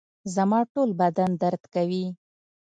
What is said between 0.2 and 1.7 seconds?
زما ټوله بدن درد